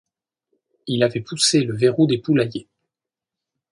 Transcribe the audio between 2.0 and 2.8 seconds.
des poulaillers